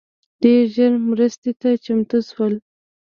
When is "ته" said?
1.61-1.69